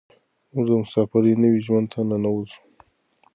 [0.53, 2.57] موږ د مساپرۍ نوي ژوند ته ننوځو.